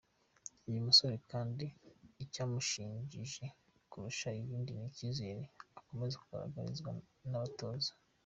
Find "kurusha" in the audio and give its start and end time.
3.89-4.27